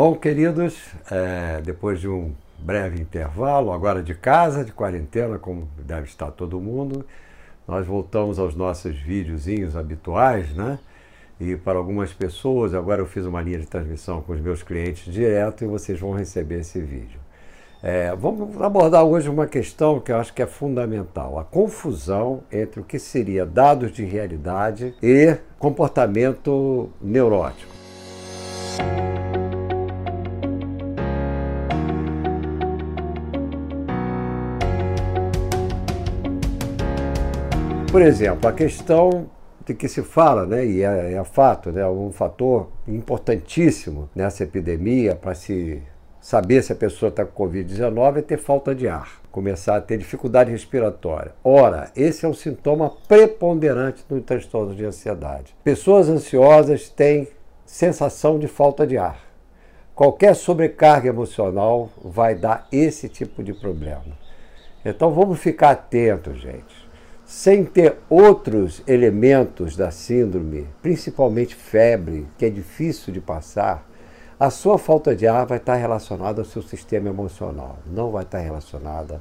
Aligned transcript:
Bom, 0.00 0.14
queridos, 0.14 0.78
é, 1.10 1.60
depois 1.60 1.98
de 2.00 2.08
um 2.08 2.32
breve 2.56 3.02
intervalo, 3.02 3.72
agora 3.72 4.00
de 4.00 4.14
casa, 4.14 4.64
de 4.64 4.70
quarentena, 4.70 5.40
como 5.40 5.68
deve 5.76 6.06
estar 6.06 6.30
todo 6.30 6.60
mundo, 6.60 7.04
nós 7.66 7.84
voltamos 7.84 8.38
aos 8.38 8.54
nossos 8.54 8.96
videozinhos 8.96 9.76
habituais, 9.76 10.54
né? 10.54 10.78
E 11.40 11.56
para 11.56 11.78
algumas 11.78 12.12
pessoas, 12.12 12.74
agora 12.74 13.02
eu 13.02 13.06
fiz 13.06 13.24
uma 13.24 13.42
linha 13.42 13.58
de 13.58 13.66
transmissão 13.66 14.22
com 14.22 14.34
os 14.34 14.40
meus 14.40 14.62
clientes 14.62 15.12
direto 15.12 15.64
e 15.64 15.66
vocês 15.66 15.98
vão 15.98 16.12
receber 16.12 16.60
esse 16.60 16.80
vídeo. 16.80 17.18
É, 17.82 18.14
vamos 18.14 18.62
abordar 18.62 19.02
hoje 19.02 19.28
uma 19.28 19.48
questão 19.48 19.98
que 19.98 20.12
eu 20.12 20.16
acho 20.18 20.32
que 20.32 20.42
é 20.42 20.46
fundamental: 20.46 21.40
a 21.40 21.44
confusão 21.44 22.44
entre 22.52 22.78
o 22.78 22.84
que 22.84 23.00
seria 23.00 23.44
dados 23.44 23.90
de 23.90 24.04
realidade 24.04 24.94
e 25.02 25.36
comportamento 25.58 26.88
neurótico. 27.02 27.78
Por 37.90 38.02
exemplo, 38.02 38.46
a 38.46 38.52
questão 38.52 39.30
de 39.64 39.72
que 39.72 39.88
se 39.88 40.02
fala, 40.02 40.44
né, 40.44 40.64
e 40.64 40.82
é, 40.82 41.14
é 41.14 41.24
fato, 41.24 41.72
né, 41.72 41.86
um 41.88 42.12
fator 42.12 42.68
importantíssimo 42.86 44.10
nessa 44.14 44.42
epidemia 44.44 45.14
para 45.16 45.34
se 45.34 45.82
saber 46.20 46.62
se 46.62 46.70
a 46.70 46.76
pessoa 46.76 47.08
está 47.08 47.24
com 47.24 47.46
Covid-19 47.46 48.18
é 48.18 48.22
ter 48.22 48.36
falta 48.36 48.74
de 48.74 48.86
ar, 48.86 49.22
começar 49.32 49.76
a 49.76 49.80
ter 49.80 49.96
dificuldade 49.96 50.50
respiratória. 50.50 51.32
Ora, 51.42 51.90
esse 51.96 52.26
é 52.26 52.28
um 52.28 52.34
sintoma 52.34 52.92
preponderante 53.08 54.04
no 54.10 54.20
transtorno 54.20 54.74
de 54.74 54.84
ansiedade. 54.84 55.56
Pessoas 55.64 56.10
ansiosas 56.10 56.90
têm 56.90 57.26
sensação 57.64 58.38
de 58.38 58.48
falta 58.48 58.86
de 58.86 58.98
ar. 58.98 59.18
Qualquer 59.94 60.34
sobrecarga 60.34 61.08
emocional 61.08 61.88
vai 62.04 62.34
dar 62.34 62.68
esse 62.70 63.08
tipo 63.08 63.42
de 63.42 63.54
problema. 63.54 64.18
Então 64.84 65.10
vamos 65.10 65.38
ficar 65.38 65.70
atentos, 65.70 66.38
gente 66.38 66.87
sem 67.28 67.62
ter 67.62 67.98
outros 68.08 68.82
elementos 68.86 69.76
da 69.76 69.90
síndrome, 69.90 70.66
principalmente 70.80 71.54
febre, 71.54 72.26
que 72.38 72.46
é 72.46 72.48
difícil 72.48 73.12
de 73.12 73.20
passar, 73.20 73.86
a 74.40 74.48
sua 74.48 74.78
falta 74.78 75.14
de 75.14 75.26
ar 75.26 75.44
vai 75.44 75.58
estar 75.58 75.74
relacionada 75.74 76.40
ao 76.40 76.44
seu 76.46 76.62
sistema 76.62 77.10
emocional, 77.10 77.80
não 77.84 78.10
vai 78.10 78.22
estar 78.22 78.38
relacionada 78.38 79.20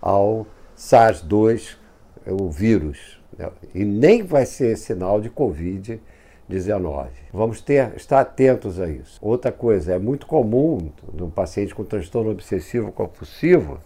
ao 0.00 0.46
SARS-2, 0.76 1.76
o 2.24 2.48
vírus, 2.48 3.20
né? 3.36 3.50
e 3.74 3.84
nem 3.84 4.22
vai 4.22 4.46
ser 4.46 4.76
sinal 4.76 5.20
de 5.20 5.28
Covid-19. 5.28 7.08
Vamos 7.32 7.60
ter, 7.60 7.96
estar 7.96 8.20
atentos 8.20 8.78
a 8.78 8.88
isso. 8.88 9.18
Outra 9.20 9.50
coisa, 9.50 9.94
é 9.94 9.98
muito 9.98 10.24
comum 10.24 10.92
no 11.12 11.28
paciente 11.28 11.74
com 11.74 11.82
transtorno 11.82 12.30
obsessivo 12.30 12.92
compulsivo 12.92 13.80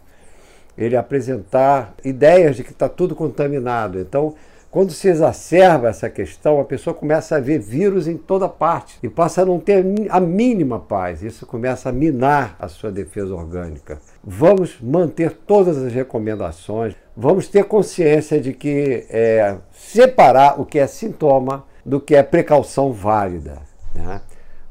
ele 0.77 0.97
apresentar 0.97 1.95
ideias 2.05 2.57
de 2.57 2.65
que 2.65 2.73
está 2.73 2.89
tudo 2.89 3.15
contaminado. 3.15 3.99
Então, 3.99 4.35
quando 4.75 4.91
se 4.91 5.07
exacerba 5.07 5.89
essa 5.89 6.11
questão, 6.11 6.59
a 6.59 6.65
pessoa 6.65 6.93
começa 6.93 7.37
a 7.37 7.41
ver 7.41 7.61
vírus 7.61 8.09
em 8.09 8.17
toda 8.17 8.49
parte 8.49 8.99
e 9.05 9.09
passa 9.09 9.43
a 9.43 9.47
não 9.47 9.61
ter 9.61 9.85
a 10.11 10.19
mínima 10.19 10.81
paz. 10.81 11.23
Isso 11.23 11.47
começa 11.47 11.91
a 11.91 11.93
minar 11.93 12.57
a 12.59 12.67
sua 12.67 12.91
defesa 12.91 13.33
orgânica. 13.33 14.01
Vamos 14.25 14.81
manter 14.81 15.31
todas 15.31 15.79
as 15.79 15.93
recomendações, 15.93 16.97
vamos 17.17 17.47
ter 17.47 17.63
consciência 17.67 18.41
de 18.41 18.53
que 18.53 19.07
é, 19.11 19.59
separar 19.71 20.61
o 20.61 20.67
que 20.67 20.81
é 20.81 20.89
sintoma 20.89 21.65
do 21.87 22.01
que 22.01 22.17
é 22.17 22.23
precaução 22.25 22.93
válida. 22.93 23.63
Né? 23.95 24.21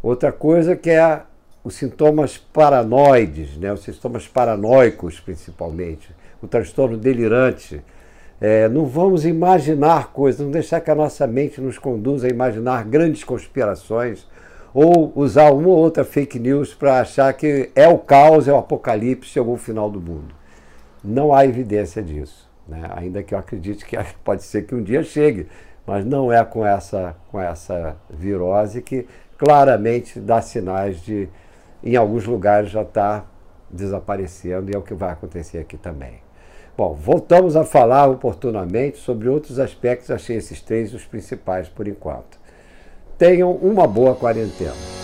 Outra 0.01 0.33
coisa 0.33 0.75
que 0.75 0.89
é 0.89 1.21
os 1.63 1.75
sintomas 1.75 2.37
paranoides, 2.37 3.57
né, 3.57 3.71
os 3.71 3.81
sintomas 3.81 4.27
paranoicos 4.27 5.19
principalmente, 5.19 6.13
o 6.41 6.47
transtorno 6.47 6.97
delirante. 6.97 7.81
É, 8.41 8.67
não 8.67 8.85
vamos 8.85 9.25
imaginar 9.25 10.11
coisas, 10.11 10.41
não 10.41 10.51
deixar 10.51 10.81
que 10.81 10.91
a 10.91 10.95
nossa 10.95 11.25
mente 11.25 11.61
nos 11.61 11.77
conduza 11.77 12.27
a 12.27 12.29
imaginar 12.29 12.83
grandes 12.83 13.23
conspirações 13.23 14.27
ou 14.73 15.13
usar 15.15 15.51
uma 15.51 15.69
ou 15.69 15.77
outra 15.77 16.03
fake 16.03 16.39
news 16.39 16.73
para 16.73 16.99
achar 16.99 17.31
que 17.33 17.69
é 17.75 17.87
o 17.87 17.97
caos, 17.97 18.47
é 18.47 18.51
o 18.51 18.57
apocalipse, 18.57 19.29
chegou 19.29 19.53
o 19.53 19.57
final 19.57 19.89
do 19.89 20.01
mundo. 20.01 20.33
Não 21.01 21.33
há 21.33 21.45
evidência 21.45 22.01
disso. 22.01 22.49
Né? 22.67 22.81
Ainda 22.95 23.21
que 23.21 23.33
eu 23.33 23.37
acredite 23.37 23.85
que 23.85 23.97
pode 24.23 24.43
ser 24.43 24.63
que 24.63 24.75
um 24.75 24.83
dia 24.83 25.03
chegue, 25.03 25.47
mas 25.85 26.05
não 26.05 26.31
é 26.31 26.43
com 26.43 26.65
essa, 26.65 27.15
com 27.31 27.39
essa 27.39 27.95
virose 28.09 28.81
que 28.81 29.05
claramente 29.37 30.19
dá 30.19 30.41
sinais 30.41 31.01
de 31.01 31.29
em 31.83 31.95
alguns 31.95 32.25
lugares 32.25 32.69
já 32.69 32.81
está 32.81 33.25
desaparecendo 33.69 34.71
e 34.71 34.75
é 34.75 34.77
o 34.77 34.81
que 34.81 34.93
vai 34.93 35.11
acontecer 35.11 35.57
aqui 35.57 35.77
também. 35.77 36.21
Bom, 36.75 36.93
voltamos 36.93 37.55
a 37.55 37.63
falar 37.63 38.07
oportunamente 38.07 38.97
sobre 38.97 39.29
outros 39.29 39.59
aspectos, 39.59 40.09
achei 40.09 40.37
esses 40.37 40.61
três 40.61 40.93
os 40.93 41.05
principais 41.05 41.67
por 41.67 41.87
enquanto. 41.87 42.39
Tenham 43.17 43.51
uma 43.51 43.85
boa 43.85 44.15
quarentena. 44.15 45.02